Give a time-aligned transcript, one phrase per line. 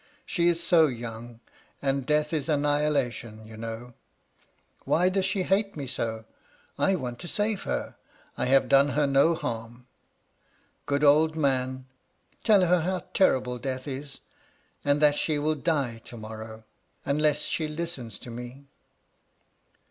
[0.25, 1.41] She is so young;
[1.79, 3.93] and death is annihilation, you know.
[4.83, 6.25] Why does she hate me so?
[6.75, 7.97] I want to save her;
[8.35, 9.85] I have done her no harm.
[10.87, 11.85] Good old man,
[12.43, 14.21] tell her how terrible death is;
[14.83, 16.63] and that she will die to morrow,
[17.05, 18.65] unless she listens to me.'